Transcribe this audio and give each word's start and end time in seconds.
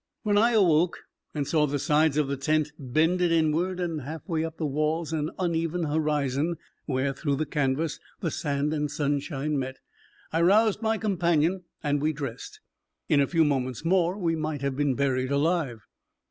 When 0.23 0.35
I 0.35 0.53
awoke 0.53 0.97
and 1.35 1.47
saw 1.47 1.67
the 1.67 1.77
sides 1.77 2.17
of 2.17 2.27
the 2.27 2.35
tent 2.35 2.71
bended 2.79 3.31
inward 3.31 3.79
and 3.79 4.01
half 4.01 4.27
way 4.27 4.43
up 4.43 4.57
the 4.57 4.65
walls 4.65 5.13
an 5.13 5.29
uneven 5.37 5.83
horizon, 5.83 6.55
where, 6.87 7.13
through 7.13 7.35
the 7.35 7.45
canvas, 7.45 7.99
the 8.19 8.31
sand 8.31 8.73
and 8.73 8.89
sunshine 8.89 9.59
met, 9.59 9.77
I 10.33 10.41
roused 10.41 10.81
my 10.81 10.97
companion 10.97 11.65
and 11.83 12.01
we 12.01 12.13
dressed. 12.13 12.61
In 13.09 13.21
a 13.21 13.27
few 13.27 13.43
moments 13.45 13.85
more 13.85 14.17
we 14.17 14.35
might 14.35 14.63
have 14.63 14.75
been 14.75 14.95
buried 14.95 15.29
alive. 15.31 15.85